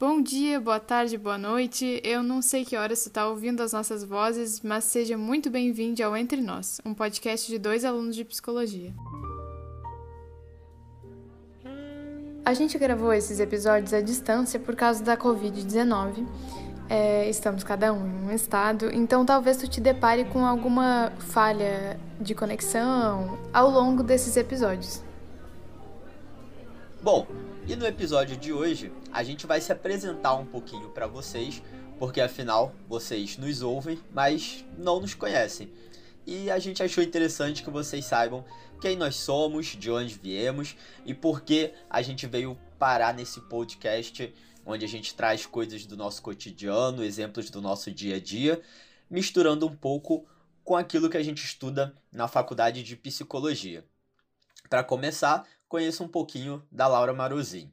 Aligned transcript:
Bom 0.00 0.22
dia, 0.22 0.60
boa 0.60 0.78
tarde, 0.78 1.18
boa 1.18 1.36
noite. 1.36 2.00
Eu 2.04 2.22
não 2.22 2.40
sei 2.40 2.64
que 2.64 2.76
hora 2.76 2.94
você 2.94 3.08
está 3.08 3.26
ouvindo 3.26 3.64
as 3.64 3.72
nossas 3.72 4.04
vozes, 4.04 4.60
mas 4.60 4.84
seja 4.84 5.18
muito 5.18 5.50
bem-vindo 5.50 6.00
ao 6.04 6.16
Entre 6.16 6.40
Nós, 6.40 6.80
um 6.84 6.94
podcast 6.94 7.50
de 7.50 7.58
dois 7.58 7.84
alunos 7.84 8.14
de 8.14 8.24
psicologia. 8.24 8.94
A 12.44 12.54
gente 12.54 12.78
gravou 12.78 13.12
esses 13.12 13.40
episódios 13.40 13.92
à 13.92 14.00
distância 14.00 14.60
por 14.60 14.76
causa 14.76 15.02
da 15.02 15.16
Covid-19. 15.16 16.24
É, 16.88 17.28
estamos 17.28 17.64
cada 17.64 17.92
um 17.92 18.06
em 18.06 18.26
um 18.26 18.30
estado, 18.30 18.94
então 18.94 19.26
talvez 19.26 19.56
tu 19.56 19.66
te 19.66 19.80
depare 19.80 20.26
com 20.26 20.46
alguma 20.46 21.12
falha 21.18 21.98
de 22.20 22.36
conexão 22.36 23.36
ao 23.52 23.68
longo 23.68 24.04
desses 24.04 24.36
episódios. 24.36 25.02
Bom, 27.02 27.26
e 27.68 27.76
no 27.76 27.86
episódio 27.86 28.34
de 28.34 28.50
hoje, 28.50 28.90
a 29.12 29.22
gente 29.22 29.46
vai 29.46 29.60
se 29.60 29.70
apresentar 29.70 30.34
um 30.36 30.46
pouquinho 30.46 30.88
para 30.88 31.06
vocês, 31.06 31.62
porque 31.98 32.18
afinal 32.18 32.74
vocês 32.88 33.36
nos 33.36 33.60
ouvem, 33.60 34.00
mas 34.10 34.64
não 34.78 34.98
nos 34.98 35.12
conhecem. 35.12 35.70
E 36.26 36.50
a 36.50 36.58
gente 36.58 36.82
achou 36.82 37.04
interessante 37.04 37.62
que 37.62 37.68
vocês 37.68 38.06
saibam 38.06 38.42
quem 38.80 38.96
nós 38.96 39.16
somos, 39.16 39.66
de 39.66 39.90
onde 39.90 40.14
viemos 40.14 40.76
e 41.04 41.12
por 41.12 41.42
que 41.42 41.74
a 41.90 42.00
gente 42.00 42.26
veio 42.26 42.58
parar 42.78 43.12
nesse 43.12 43.38
podcast 43.42 44.32
onde 44.64 44.86
a 44.86 44.88
gente 44.88 45.14
traz 45.14 45.44
coisas 45.44 45.84
do 45.84 45.94
nosso 45.94 46.22
cotidiano, 46.22 47.04
exemplos 47.04 47.50
do 47.50 47.60
nosso 47.60 47.90
dia 47.92 48.16
a 48.16 48.20
dia, 48.20 48.62
misturando 49.10 49.66
um 49.66 49.76
pouco 49.76 50.26
com 50.64 50.74
aquilo 50.74 51.10
que 51.10 51.18
a 51.18 51.22
gente 51.22 51.44
estuda 51.44 51.94
na 52.10 52.28
faculdade 52.28 52.82
de 52.82 52.96
psicologia. 52.96 53.84
Para 54.70 54.84
começar, 54.84 55.46
conheça 55.68 56.02
um 56.02 56.08
pouquinho 56.08 56.62
da 56.72 56.86
Laura 56.86 57.12
Maruzin. 57.12 57.70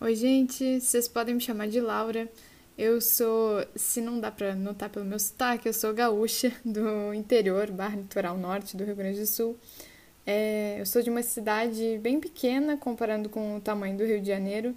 Oi, 0.00 0.14
gente, 0.14 0.80
vocês 0.80 1.06
podem 1.06 1.34
me 1.34 1.40
chamar 1.40 1.68
de 1.68 1.80
Laura. 1.80 2.28
Eu 2.76 3.00
sou, 3.00 3.64
se 3.74 4.00
não 4.00 4.20
dá 4.20 4.30
para 4.30 4.54
notar 4.54 4.90
pelo 4.90 5.04
meu 5.04 5.18
sotaque, 5.18 5.66
eu 5.66 5.72
sou 5.72 5.94
gaúcha 5.94 6.52
do 6.64 7.14
interior, 7.14 7.70
barra 7.70 7.96
litoral 7.96 8.36
norte 8.36 8.76
do 8.76 8.84
Rio 8.84 8.96
Grande 8.96 9.20
do 9.20 9.26
Sul. 9.26 9.56
É, 10.26 10.76
eu 10.80 10.84
sou 10.84 11.00
de 11.00 11.08
uma 11.08 11.22
cidade 11.22 11.98
bem 12.02 12.20
pequena, 12.20 12.76
comparando 12.76 13.28
com 13.28 13.56
o 13.56 13.60
tamanho 13.60 13.96
do 13.96 14.04
Rio 14.04 14.20
de 14.20 14.28
Janeiro. 14.28 14.74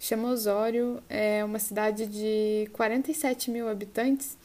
Chama 0.00 0.30
Osório, 0.30 1.02
é 1.08 1.44
uma 1.44 1.58
cidade 1.58 2.06
de 2.06 2.68
47 2.72 3.50
mil 3.50 3.68
habitantes. 3.68 4.36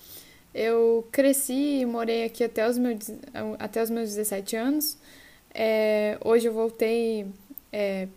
Eu 0.53 1.07
cresci 1.11 1.79
e 1.79 1.85
morei 1.85 2.25
aqui 2.25 2.43
até 2.43 2.67
os 2.67 2.77
meus, 2.77 3.09
até 3.57 3.81
os 3.81 3.89
meus 3.89 4.09
17 4.09 4.55
anos. 4.55 4.97
É, 5.53 6.17
hoje 6.23 6.47
eu 6.47 6.53
voltei 6.53 7.27
é, 7.73 8.07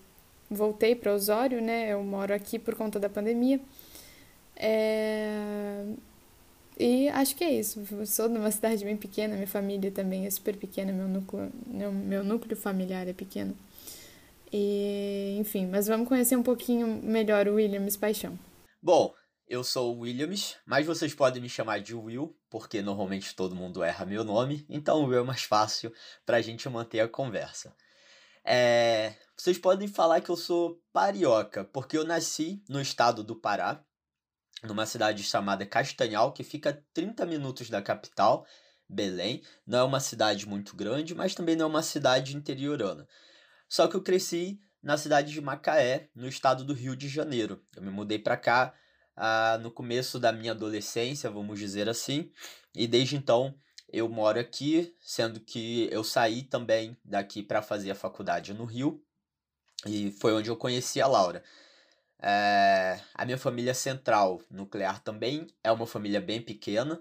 voltei 0.51 0.95
para 0.95 1.15
Osório, 1.15 1.63
né? 1.63 1.93
Eu 1.93 2.03
moro 2.03 2.35
aqui 2.35 2.59
por 2.59 2.75
conta 2.75 3.01
da 3.01 3.09
pandemia. 3.09 3.59
É... 4.55 5.85
E 6.79 7.09
acho 7.09 7.35
que 7.35 7.43
é 7.43 7.51
isso. 7.51 7.83
Eu 7.91 8.05
sou 8.05 8.29
de 8.29 8.37
uma 8.37 8.51
cidade 8.51 8.85
bem 8.85 8.97
pequena, 8.97 9.35
minha 9.35 9.47
família 9.47 9.91
também 9.91 10.27
é 10.27 10.31
super 10.31 10.57
pequena, 10.57 10.93
meu 10.93 11.09
núcleo, 11.09 11.51
meu 11.67 12.23
núcleo 12.23 12.55
familiar 12.55 13.09
é 13.09 13.15
pequeno. 13.15 13.57
E, 14.53 15.37
enfim, 15.41 15.67
mas 15.67 15.87
vamos 15.87 16.07
conhecer 16.07 16.37
um 16.37 16.43
pouquinho 16.43 16.87
melhor 16.87 17.49
o 17.49 17.55
Williams 17.55 17.97
Paixão. 17.97 18.39
Bom, 18.81 19.15
eu 19.49 19.65
sou 19.65 19.97
o 19.97 20.01
Williams, 20.01 20.57
mas 20.67 20.87
vocês 20.87 21.15
podem 21.15 21.41
me 21.41 21.49
chamar 21.49 21.81
de 21.81 21.95
Will, 21.95 22.37
porque 22.51 22.83
normalmente 22.83 23.35
todo 23.35 23.57
mundo 23.57 23.83
erra 23.83 24.05
meu 24.05 24.23
nome, 24.23 24.67
então 24.69 25.05
Will 25.05 25.21
é 25.21 25.25
mais 25.25 25.43
fácil 25.43 25.93
para 26.27 26.37
a 26.37 26.43
gente 26.43 26.69
manter 26.69 27.01
a 27.01 27.09
conversa. 27.09 27.75
É, 28.49 29.17
vocês 29.37 29.59
podem 29.59 29.89
falar 29.89 30.21
que 30.21 30.31
eu 30.31 30.37
sou 30.37 30.81
parioca, 30.93 31.65
porque 31.65 31.99
eu 31.99 32.05
nasci 32.05 32.63
no 32.69 32.81
estado 32.81 33.25
do 33.25 33.35
Pará, 33.35 33.85
numa 34.63 34.87
cidade 34.87 35.25
chamada 35.25 35.67
Castanhal, 35.67 36.33
que 36.33 36.45
fica 36.45 36.71
a 36.71 36.79
30 36.95 37.27
minutos 37.27 37.69
da 37.69 37.83
capital, 37.83 38.47
Belém. 38.89 39.43
Não 39.67 39.81
é 39.81 39.83
uma 39.83 39.99
cidade 39.99 40.49
muito 40.49 40.77
grande, 40.77 41.13
mas 41.13 41.35
também 41.35 41.57
não 41.57 41.67
é 41.67 41.69
uma 41.69 41.83
cidade 41.83 42.37
interiorana. 42.37 43.07
Só 43.69 43.89
que 43.89 43.97
eu 43.97 44.03
cresci 44.03 44.61
na 44.81 44.97
cidade 44.97 45.33
de 45.33 45.41
Macaé, 45.41 46.09
no 46.15 46.29
estado 46.29 46.65
do 46.65 46.73
Rio 46.73 46.95
de 46.95 47.09
Janeiro. 47.09 47.61
Eu 47.75 47.83
me 47.83 47.91
mudei 47.91 48.21
para 48.21 48.37
cá 48.37 48.73
ah, 49.17 49.59
no 49.61 49.73
começo 49.73 50.21
da 50.21 50.31
minha 50.31 50.53
adolescência, 50.53 51.29
vamos 51.29 51.59
dizer 51.59 51.89
assim, 51.89 52.31
e 52.73 52.87
desde 52.87 53.17
então 53.17 53.59
eu 53.93 54.09
moro 54.09 54.39
aqui, 54.39 54.95
sendo 55.01 55.41
que 55.41 55.89
eu 55.91 56.03
saí 56.03 56.43
também 56.43 56.97
daqui 57.05 57.43
para 57.43 57.63
fazer 57.63 57.91
a 57.91 57.95
faculdade 57.95 58.53
no 58.53 58.65
Rio, 58.65 59.03
e 59.87 60.11
foi 60.11 60.33
onde 60.33 60.51
eu 60.51 60.57
conheci 60.57 61.01
a 61.01 61.07
Laura. 61.07 61.43
É, 62.19 62.99
a 63.15 63.25
minha 63.25 63.39
família 63.39 63.75
central 63.75 64.41
nuclear 64.51 65.01
também 65.03 65.47
é 65.63 65.71
uma 65.71 65.87
família 65.87 66.21
bem 66.21 66.41
pequena, 66.41 67.01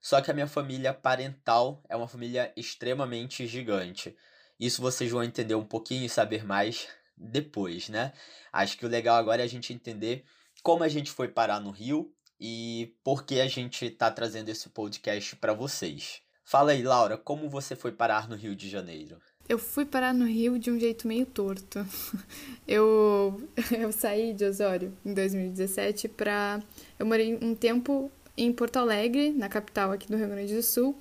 só 0.00 0.20
que 0.20 0.30
a 0.30 0.34
minha 0.34 0.46
família 0.46 0.92
parental 0.92 1.82
é 1.88 1.96
uma 1.96 2.08
família 2.08 2.52
extremamente 2.56 3.46
gigante. 3.46 4.16
Isso 4.58 4.82
vocês 4.82 5.10
vão 5.10 5.22
entender 5.22 5.54
um 5.54 5.64
pouquinho 5.64 6.04
e 6.04 6.08
saber 6.08 6.44
mais 6.44 6.88
depois, 7.16 7.88
né? 7.88 8.12
Acho 8.52 8.76
que 8.76 8.86
o 8.86 8.88
legal 8.88 9.16
agora 9.16 9.42
é 9.42 9.44
a 9.44 9.48
gente 9.48 9.72
entender 9.72 10.24
como 10.62 10.84
a 10.84 10.88
gente 10.88 11.10
foi 11.10 11.28
parar 11.28 11.60
no 11.60 11.70
Rio 11.70 12.12
e 12.40 12.94
por 13.02 13.24
que 13.24 13.40
a 13.40 13.48
gente 13.48 13.86
está 13.86 14.10
trazendo 14.10 14.48
esse 14.48 14.68
podcast 14.68 15.36
para 15.36 15.52
vocês. 15.52 16.20
Fala 16.44 16.72
aí, 16.72 16.82
Laura, 16.82 17.16
como 17.16 17.48
você 17.48 17.76
foi 17.76 17.92
parar 17.92 18.28
no 18.28 18.36
Rio 18.36 18.56
de 18.56 18.68
Janeiro? 18.68 19.18
Eu 19.48 19.58
fui 19.58 19.84
parar 19.84 20.12
no 20.12 20.26
Rio 20.26 20.58
de 20.58 20.70
um 20.70 20.78
jeito 20.78 21.08
meio 21.08 21.24
torto. 21.24 21.86
Eu, 22.66 23.48
eu 23.72 23.90
saí 23.92 24.34
de 24.34 24.44
Osório 24.44 24.92
em 25.04 25.14
2017 25.14 26.06
para. 26.08 26.62
Eu 26.98 27.06
morei 27.06 27.38
um 27.40 27.54
tempo 27.54 28.12
em 28.36 28.52
Porto 28.52 28.76
Alegre, 28.76 29.32
na 29.32 29.48
capital 29.48 29.90
aqui 29.90 30.06
do 30.06 30.18
Rio 30.18 30.28
Grande 30.28 30.54
do 30.54 30.62
Sul, 30.62 30.94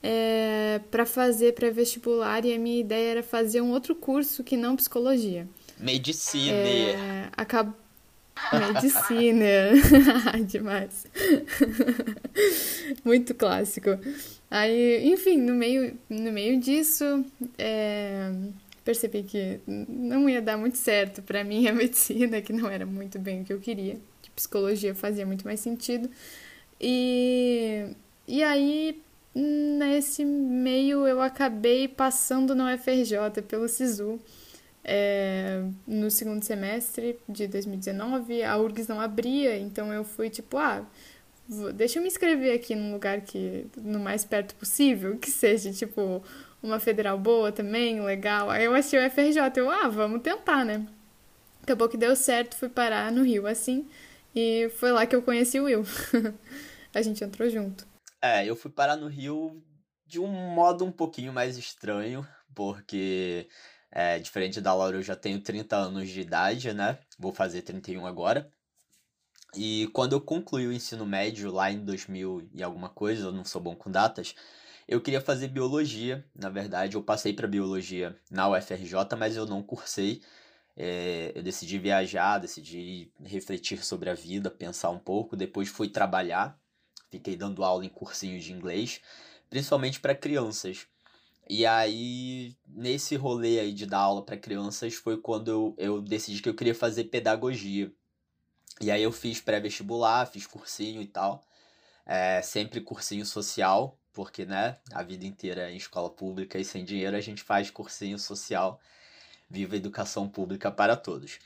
é, 0.00 0.80
para 0.92 1.04
fazer 1.04 1.54
pré-vestibular 1.54 2.44
e 2.44 2.54
a 2.54 2.58
minha 2.58 2.80
ideia 2.80 3.10
era 3.10 3.22
fazer 3.22 3.60
um 3.60 3.72
outro 3.72 3.96
curso 3.96 4.44
que 4.44 4.56
não 4.56 4.76
psicologia. 4.76 5.48
Medicina. 5.76 6.52
É, 6.52 7.28
acab... 7.36 7.74
Medicina. 8.58 10.42
Demais. 10.46 11.06
Muito 13.04 13.34
clássico. 13.34 13.90
Aí, 14.50 15.08
enfim, 15.10 15.38
no 15.38 15.54
meio, 15.54 15.98
no 16.10 16.30
meio 16.30 16.60
disso, 16.60 17.24
é, 17.58 18.30
percebi 18.84 19.22
que 19.22 19.60
não 19.66 20.28
ia 20.28 20.42
dar 20.42 20.56
muito 20.56 20.76
certo 20.76 21.22
para 21.22 21.42
mim 21.42 21.66
a 21.66 21.72
medicina, 21.74 22.40
que 22.42 22.52
não 22.52 22.68
era 22.68 22.84
muito 22.84 23.18
bem 23.18 23.42
o 23.42 23.44
que 23.44 23.52
eu 23.52 23.60
queria. 23.60 23.98
Que 24.20 24.30
psicologia 24.30 24.94
fazia 24.94 25.24
muito 25.24 25.44
mais 25.44 25.60
sentido. 25.60 26.10
E, 26.80 27.86
e 28.26 28.42
aí, 28.42 29.00
nesse 29.34 30.24
meio, 30.24 31.06
eu 31.06 31.20
acabei 31.20 31.88
passando 31.88 32.54
no 32.54 32.64
UFRJ 32.64 33.42
pelo 33.48 33.68
SISU. 33.68 34.20
É, 34.84 35.62
no 35.86 36.10
segundo 36.10 36.42
semestre 36.42 37.18
de 37.28 37.46
2019, 37.46 38.42
a 38.42 38.58
URGS 38.58 38.88
não 38.88 39.00
abria, 39.00 39.56
então 39.56 39.92
eu 39.92 40.02
fui 40.02 40.28
tipo, 40.28 40.58
ah, 40.58 40.84
deixa 41.74 41.98
eu 41.98 42.02
me 42.02 42.08
inscrever 42.08 42.54
aqui 42.54 42.74
num 42.74 42.92
lugar 42.92 43.20
que 43.20 43.66
no 43.76 44.00
mais 44.00 44.24
perto 44.24 44.54
possível, 44.56 45.18
que 45.18 45.30
seja 45.30 45.72
tipo 45.72 46.22
uma 46.62 46.80
federal 46.80 47.18
boa 47.18 47.52
também, 47.52 48.00
legal. 48.00 48.50
Aí 48.50 48.64
eu 48.64 48.74
achei 48.74 48.98
o 48.98 49.10
FRJ, 49.10 49.38
eu, 49.56 49.70
ah, 49.70 49.88
vamos 49.88 50.22
tentar, 50.22 50.64
né? 50.64 50.86
Acabou 51.62 51.88
que 51.88 51.96
deu 51.96 52.16
certo, 52.16 52.56
fui 52.56 52.68
parar 52.68 53.12
no 53.12 53.22
Rio 53.22 53.46
assim, 53.46 53.88
e 54.34 54.68
foi 54.78 54.90
lá 54.90 55.06
que 55.06 55.14
eu 55.14 55.22
conheci 55.22 55.60
o 55.60 55.64
Will. 55.64 55.84
a 56.94 57.02
gente 57.02 57.22
entrou 57.22 57.48
junto. 57.48 57.86
É, 58.20 58.44
eu 58.44 58.56
fui 58.56 58.70
parar 58.70 58.96
no 58.96 59.08
Rio 59.08 59.62
de 60.06 60.18
um 60.20 60.26
modo 60.26 60.84
um 60.84 60.92
pouquinho 60.92 61.32
mais 61.32 61.56
estranho, 61.56 62.26
porque 62.54 63.48
é, 63.92 64.18
diferente 64.18 64.60
da 64.60 64.74
Laura, 64.74 64.96
eu 64.96 65.02
já 65.02 65.14
tenho 65.14 65.40
30 65.40 65.76
anos 65.76 66.08
de 66.08 66.20
idade, 66.22 66.72
né? 66.72 66.98
Vou 67.18 67.32
fazer 67.32 67.62
31 67.62 68.06
agora. 68.06 68.50
E 69.54 69.88
quando 69.92 70.14
eu 70.14 70.20
concluí 70.20 70.66
o 70.66 70.72
ensino 70.72 71.04
médio 71.04 71.52
lá 71.52 71.70
em 71.70 71.84
2000 71.84 72.48
e 72.54 72.62
alguma 72.62 72.88
coisa, 72.88 73.26
eu 73.26 73.32
não 73.32 73.44
sou 73.44 73.60
bom 73.60 73.76
com 73.76 73.90
datas, 73.90 74.34
eu 74.88 75.00
queria 75.00 75.20
fazer 75.20 75.48
biologia. 75.48 76.24
Na 76.34 76.48
verdade, 76.48 76.96
eu 76.96 77.02
passei 77.02 77.34
para 77.34 77.46
biologia 77.46 78.16
na 78.30 78.48
UFRJ, 78.48 78.94
mas 79.18 79.36
eu 79.36 79.46
não 79.46 79.62
cursei. 79.62 80.22
É, 80.74 81.32
eu 81.34 81.42
decidi 81.42 81.78
viajar, 81.78 82.38
decidi 82.38 83.12
refletir 83.22 83.84
sobre 83.84 84.08
a 84.08 84.14
vida, 84.14 84.50
pensar 84.50 84.90
um 84.90 84.98
pouco. 84.98 85.36
Depois 85.36 85.68
fui 85.68 85.88
trabalhar, 85.88 86.58
fiquei 87.10 87.36
dando 87.36 87.62
aula 87.62 87.84
em 87.84 87.90
cursinhos 87.90 88.42
de 88.44 88.52
inglês, 88.52 89.02
principalmente 89.50 90.00
para 90.00 90.14
crianças. 90.14 90.86
E 91.54 91.66
aí, 91.66 92.56
nesse 92.66 93.14
rolê 93.14 93.60
aí 93.60 93.74
de 93.74 93.84
dar 93.84 93.98
aula 93.98 94.24
para 94.24 94.38
crianças, 94.38 94.94
foi 94.94 95.18
quando 95.18 95.50
eu, 95.50 95.74
eu 95.76 96.00
decidi 96.00 96.40
que 96.40 96.48
eu 96.48 96.54
queria 96.54 96.74
fazer 96.74 97.04
pedagogia. 97.04 97.92
E 98.80 98.90
aí 98.90 99.02
eu 99.02 99.12
fiz 99.12 99.38
pré-vestibular, 99.38 100.24
fiz 100.24 100.46
cursinho 100.46 101.02
e 101.02 101.06
tal. 101.06 101.44
É, 102.06 102.40
sempre 102.40 102.80
cursinho 102.80 103.26
social, 103.26 104.00
porque, 104.14 104.46
né, 104.46 104.78
a 104.94 105.02
vida 105.02 105.26
inteira 105.26 105.70
em 105.70 105.76
escola 105.76 106.08
pública 106.08 106.58
e 106.58 106.64
sem 106.64 106.86
dinheiro 106.86 107.14
a 107.14 107.20
gente 107.20 107.42
faz 107.42 107.70
cursinho 107.70 108.18
social. 108.18 108.80
Viva 109.50 109.74
a 109.74 109.76
educação 109.76 110.26
pública 110.30 110.70
para 110.70 110.96
todos. 110.96 111.38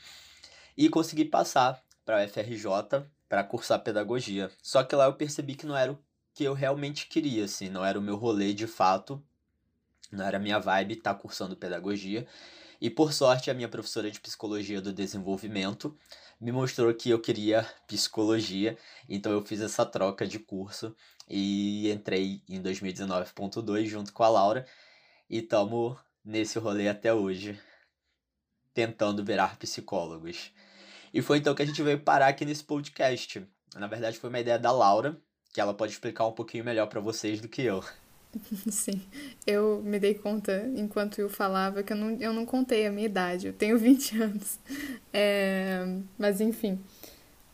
E 0.77 0.87
consegui 0.87 1.25
passar 1.25 1.83
para 2.05 2.21
a 2.21 2.25
UFRJ 2.25 3.05
para 3.27 3.43
cursar 3.43 3.83
pedagogia. 3.83 4.49
Só 4.63 4.85
que 4.85 4.95
lá 4.95 5.03
eu 5.03 5.15
percebi 5.15 5.53
que 5.53 5.65
não 5.65 5.75
era 5.75 5.91
o 5.91 5.99
que 6.33 6.45
eu 6.45 6.53
realmente 6.53 7.07
queria, 7.07 7.43
assim, 7.43 7.67
não 7.67 7.83
era 7.83 7.99
o 7.99 8.01
meu 8.01 8.15
rolê 8.15 8.53
de 8.53 8.67
fato, 8.67 9.21
não 10.11 10.25
era 10.25 10.39
minha 10.39 10.59
vibe 10.59 10.95
estar 10.95 11.13
tá 11.13 11.19
cursando 11.19 11.55
pedagogia. 11.55 12.27
E 12.79 12.89
por 12.89 13.11
sorte, 13.11 13.49
a 13.49 13.53
minha 13.53 13.67
professora 13.67 14.09
de 14.11 14.19
psicologia 14.19 14.79
do 14.79 14.93
desenvolvimento 14.93 15.97
me 16.39 16.51
mostrou 16.51 16.93
que 16.93 17.09
eu 17.09 17.19
queria 17.19 17.67
psicologia, 17.87 18.77
então 19.09 19.31
eu 19.31 19.43
fiz 19.43 19.59
essa 19.61 19.85
troca 19.85 20.27
de 20.27 20.37
curso 20.37 20.95
e 21.27 21.91
entrei 21.91 22.43
em 22.47 22.61
2019.2 22.61 23.85
junto 23.85 24.13
com 24.13 24.23
a 24.23 24.29
Laura 24.29 24.65
e 25.29 25.39
estamos 25.39 25.97
nesse 26.23 26.59
rolê 26.59 26.87
até 26.87 27.13
hoje, 27.13 27.59
tentando 28.73 29.23
virar 29.23 29.57
psicólogos. 29.57 30.51
E 31.13 31.21
foi 31.21 31.39
então 31.39 31.55
que 31.55 31.63
a 31.63 31.65
gente 31.65 31.81
veio 31.81 31.99
parar 31.99 32.27
aqui 32.27 32.45
nesse 32.45 32.63
podcast. 32.63 33.43
Na 33.75 33.87
verdade, 33.87 34.19
foi 34.19 34.29
uma 34.29 34.39
ideia 34.39 34.59
da 34.59 34.71
Laura, 34.71 35.19
que 35.53 35.59
ela 35.59 35.73
pode 35.73 35.93
explicar 35.93 36.27
um 36.27 36.33
pouquinho 36.33 36.63
melhor 36.63 36.87
para 36.87 36.99
vocês 36.99 37.41
do 37.41 37.47
que 37.47 37.63
eu. 37.63 37.83
Sim, 38.69 39.01
eu 39.45 39.81
me 39.83 39.99
dei 39.99 40.13
conta 40.13 40.69
enquanto 40.75 41.19
eu 41.19 41.29
falava 41.29 41.83
que 41.83 41.93
eu 41.93 41.97
não, 41.97 42.11
eu 42.19 42.33
não 42.33 42.45
contei 42.45 42.85
a 42.85 42.91
minha 42.91 43.05
idade, 43.05 43.47
eu 43.47 43.53
tenho 43.53 43.77
20 43.79 44.21
anos. 44.21 44.59
É, 45.13 45.85
mas 46.17 46.41
enfim, 46.41 46.79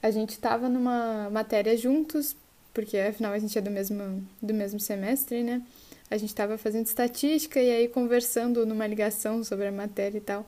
a 0.01 0.12
gente 0.12 0.31
estava 0.31 0.68
numa 0.68 1.30
matéria 1.30 1.75
juntos, 1.77 2.35
porque 2.74 2.97
afinal 2.97 3.33
a 3.33 3.39
gente 3.39 3.57
é 3.57 3.62
do 3.62 3.71
mesmo, 3.71 4.27
do 4.41 4.53
mesmo 4.53 4.80
semestre, 4.80 5.44
né? 5.44 5.62
A 6.09 6.18
gente 6.18 6.30
estava 6.30 6.57
fazendo 6.57 6.86
estatística 6.86 7.59
e 7.59 7.71
aí 7.71 7.88
conversando 7.88 8.65
numa 8.65 8.86
ligação 8.86 9.44
sobre 9.44 9.68
a 9.68 9.71
matéria 9.71 10.18
e 10.18 10.21
tal. 10.21 10.45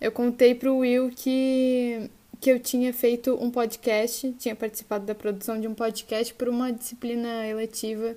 Eu 0.00 0.12
contei 0.12 0.54
pro 0.54 0.76
Will 0.76 1.10
que, 1.10 2.08
que 2.40 2.50
eu 2.50 2.60
tinha 2.60 2.92
feito 2.92 3.34
um 3.42 3.50
podcast, 3.50 4.32
tinha 4.38 4.54
participado 4.54 5.04
da 5.06 5.14
produção 5.14 5.60
de 5.60 5.66
um 5.66 5.74
podcast 5.74 6.32
por 6.34 6.48
uma 6.48 6.72
disciplina 6.72 7.46
eletiva 7.46 8.16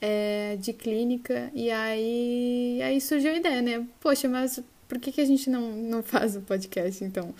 é, 0.00 0.56
de 0.56 0.72
clínica, 0.72 1.50
e 1.54 1.70
aí, 1.70 2.80
aí 2.82 3.00
surgiu 3.00 3.32
a 3.32 3.36
ideia, 3.36 3.62
né? 3.62 3.86
Poxa, 4.00 4.28
mas 4.28 4.60
por 4.88 4.98
que, 4.98 5.12
que 5.12 5.20
a 5.20 5.24
gente 5.24 5.50
não, 5.50 5.72
não 5.72 6.02
faz 6.02 6.36
o 6.36 6.38
um 6.38 6.42
podcast, 6.42 7.04
então? 7.04 7.34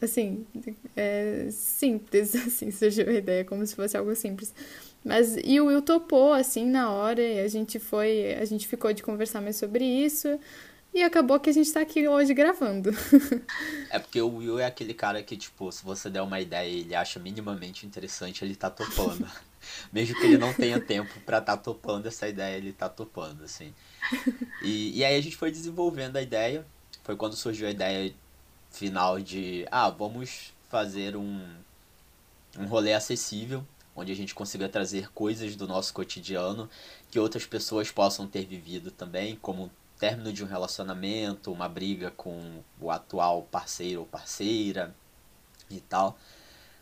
Assim, 0.00 0.46
é 0.96 1.48
simples, 1.50 2.34
assim, 2.36 2.70
surgiu 2.70 3.08
a 3.08 3.12
ideia, 3.12 3.44
como 3.44 3.66
se 3.66 3.74
fosse 3.74 3.96
algo 3.96 4.14
simples. 4.14 4.54
Mas, 5.04 5.36
e 5.44 5.60
o 5.60 5.66
Will 5.66 5.82
topou, 5.82 6.32
assim, 6.32 6.66
na 6.66 6.90
hora, 6.90 7.22
e 7.22 7.40
a 7.40 7.48
gente 7.48 7.78
foi, 7.78 8.34
a 8.34 8.44
gente 8.44 8.66
ficou 8.66 8.92
de 8.92 9.02
conversar 9.02 9.40
mais 9.40 9.56
sobre 9.56 9.84
isso, 9.84 10.38
e 10.96 11.02
acabou 11.02 11.38
que 11.38 11.50
a 11.50 11.52
gente 11.52 11.70
tá 11.70 11.80
aqui 11.80 12.08
hoje 12.08 12.32
gravando. 12.32 12.90
é 13.90 13.98
porque 13.98 14.20
o 14.20 14.36
Will 14.36 14.58
é 14.58 14.64
aquele 14.64 14.94
cara 14.94 15.22
que, 15.22 15.36
tipo, 15.36 15.70
se 15.70 15.84
você 15.84 16.08
der 16.08 16.22
uma 16.22 16.40
ideia 16.40 16.66
e 16.66 16.80
ele 16.80 16.94
acha 16.94 17.20
minimamente 17.20 17.86
interessante, 17.86 18.42
ele 18.42 18.56
tá 18.56 18.70
topando. 18.70 19.28
Mesmo 19.92 20.18
que 20.18 20.24
ele 20.24 20.38
não 20.38 20.54
tenha 20.54 20.80
tempo 20.80 21.20
para 21.20 21.38
estar 21.38 21.56
tá 21.58 21.62
topando 21.62 22.06
essa 22.06 22.26
ideia, 22.26 22.56
ele 22.56 22.72
tá 22.72 22.88
topando, 22.88 23.44
assim. 23.44 23.74
E, 24.62 24.98
e 24.98 25.04
aí 25.04 25.16
a 25.16 25.20
gente 25.20 25.36
foi 25.36 25.50
desenvolvendo 25.50 26.16
a 26.16 26.22
ideia. 26.22 26.64
Foi 27.04 27.14
quando 27.14 27.36
surgiu 27.36 27.68
a 27.68 27.70
ideia 27.70 28.14
final 28.70 29.20
de, 29.20 29.66
ah, 29.70 29.90
vamos 29.90 30.54
fazer 30.70 31.14
um, 31.14 31.46
um 32.58 32.66
rolê 32.66 32.94
acessível, 32.94 33.62
onde 33.94 34.12
a 34.12 34.16
gente 34.16 34.34
consiga 34.34 34.66
trazer 34.66 35.10
coisas 35.12 35.56
do 35.56 35.66
nosso 35.66 35.92
cotidiano 35.92 36.70
que 37.10 37.18
outras 37.18 37.44
pessoas 37.44 37.90
possam 37.90 38.26
ter 38.26 38.46
vivido 38.46 38.90
também, 38.90 39.36
como 39.36 39.70
término 39.98 40.32
de 40.32 40.44
um 40.44 40.46
relacionamento, 40.46 41.52
uma 41.52 41.68
briga 41.68 42.10
com 42.10 42.62
o 42.80 42.90
atual 42.90 43.42
parceiro 43.42 44.00
ou 44.00 44.06
parceira 44.06 44.94
e 45.70 45.80
tal. 45.80 46.18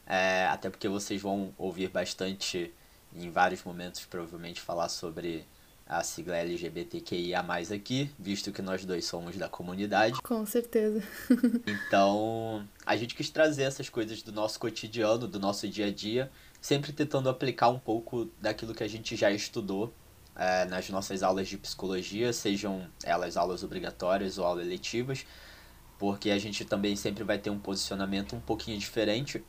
É, 0.07 0.47
até 0.47 0.69
porque 0.69 0.89
vocês 0.89 1.21
vão 1.21 1.55
ouvir 1.57 1.89
bastante, 1.89 2.73
em 3.15 3.31
vários 3.31 3.63
momentos, 3.63 4.05
provavelmente, 4.05 4.61
falar 4.61 4.89
sobre 4.89 5.47
a 5.87 6.03
sigla 6.03 6.37
LGBTQIA 6.39 7.45
aqui, 7.75 8.11
visto 8.19 8.51
que 8.51 8.63
nós 8.63 8.85
dois 8.85 9.05
somos 9.05 9.37
da 9.37 9.49
comunidade. 9.49 10.21
Com 10.23 10.45
certeza. 10.47 11.03
então, 11.67 12.67
a 12.87 12.97
gente 12.97 13.15
quis 13.15 13.29
trazer 13.29 13.65
essas 13.65 13.89
coisas 13.89 14.23
do 14.23 14.33
nosso 14.33 14.59
cotidiano, 14.59 15.29
do 15.29 15.39
nosso 15.39 15.69
dia 15.69 15.87
a 15.87 15.93
dia, 15.93 16.31
sempre 16.61 16.93
tentando 16.93 17.29
aplicar 17.29 17.69
um 17.69 17.79
pouco 17.79 18.31
daquilo 18.41 18.75
que 18.75 18.83
a 18.83 18.89
gente 18.89 19.15
já 19.15 19.31
estudou 19.31 19.93
é, 20.37 20.65
nas 20.65 20.89
nossas 20.91 21.23
aulas 21.23 21.49
de 21.49 21.57
psicologia, 21.57 22.33
sejam 22.33 22.89
elas 23.05 23.37
aulas 23.37 23.63
obrigatórias 23.63 24.39
ou 24.39 24.45
aulas 24.45 24.67
eletivas, 24.67 25.25
porque 25.99 26.31
a 26.31 26.39
gente 26.39 26.65
também 26.65 26.97
sempre 26.97 27.23
vai 27.23 27.39
ter 27.39 27.51
um 27.51 27.59
posicionamento 27.59 28.35
um 28.35 28.41
pouquinho 28.41 28.79
diferente, 28.79 29.45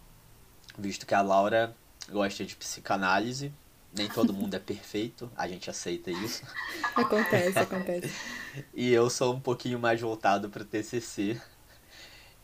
visto 0.77 1.05
que 1.05 1.15
a 1.15 1.21
Laura 1.21 1.75
gosta 2.09 2.45
de 2.45 2.55
psicanálise, 2.55 3.51
nem 3.97 4.07
todo 4.09 4.33
mundo 4.33 4.53
é 4.55 4.59
perfeito, 4.59 5.31
a 5.35 5.47
gente 5.47 5.69
aceita 5.69 6.11
isso. 6.11 6.43
Acontece, 6.95 7.59
acontece. 7.59 8.13
e 8.73 8.91
eu 8.93 9.09
sou 9.09 9.33
um 9.33 9.39
pouquinho 9.39 9.79
mais 9.79 9.99
voltado 9.99 10.49
para 10.49 10.61
o 10.61 10.65
TCC, 10.65 11.41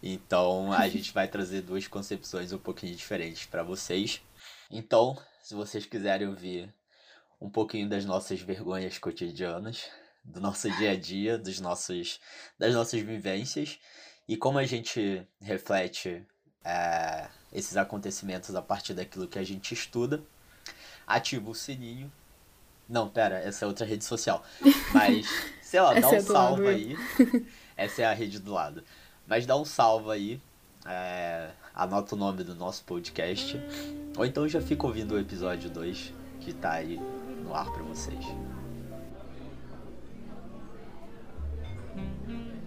então 0.01 0.73
a 0.73 0.87
gente 0.89 1.13
vai 1.13 1.27
trazer 1.27 1.61
duas 1.61 1.87
concepções 1.87 2.51
um 2.51 2.57
pouquinho 2.57 2.95
diferentes 2.95 3.45
para 3.45 3.63
vocês. 3.63 4.21
Então, 4.69 5.17
se 5.43 5.53
vocês 5.53 5.85
quiserem 5.85 6.27
ouvir 6.27 6.73
um 7.41 7.49
pouquinho 7.49 7.89
das 7.89 8.05
nossas 8.05 8.39
vergonhas 8.39 8.99
cotidianas, 8.99 9.89
do 10.23 10.39
nosso 10.39 10.69
dia 10.77 10.91
a 10.91 10.95
dia, 10.95 11.39
dos 11.39 11.59
nossos, 11.59 12.19
das 12.57 12.75
nossas 12.75 13.01
vivências 13.01 13.79
e 14.27 14.37
como 14.37 14.59
a 14.59 14.65
gente 14.65 15.27
reflete 15.41 16.23
é, 16.63 17.27
esses 17.51 17.75
acontecimentos 17.75 18.53
a 18.53 18.61
partir 18.61 18.93
daquilo 18.93 19.27
que 19.27 19.39
a 19.39 19.43
gente 19.43 19.73
estuda. 19.73 20.23
Ativa 21.07 21.49
o 21.49 21.55
sininho. 21.55 22.11
Não, 22.87 23.09
pera, 23.09 23.39
essa 23.39 23.65
é 23.65 23.67
outra 23.67 23.85
rede 23.85 24.05
social. 24.05 24.43
Mas, 24.93 25.27
sei 25.63 25.81
lá, 25.81 25.95
dá 25.95 26.07
um 26.07 26.13
é 26.13 26.19
salve 26.21 26.67
aí. 26.67 26.95
essa 27.75 28.03
é 28.03 28.05
a 28.05 28.13
rede 28.13 28.37
do 28.37 28.51
lado. 28.51 28.83
Mas 29.25 29.47
dá 29.47 29.57
um 29.57 29.65
salve 29.65 30.11
aí. 30.11 30.41
É, 30.85 31.49
anota 31.73 32.15
o 32.15 32.17
nome 32.17 32.43
do 32.43 32.53
nosso 32.53 32.83
podcast. 32.83 33.59
Ou 34.15 34.25
então 34.25 34.47
já 34.47 34.61
fica 34.61 34.85
ouvindo 34.85 35.15
o 35.15 35.19
episódio 35.19 35.69
2 35.69 36.13
que 36.41 36.53
tá 36.53 36.73
aí 36.73 36.99
no 37.41 37.55
ar 37.55 37.71
para 37.71 37.83
vocês. 37.83 38.25
Uhum. 41.95 42.60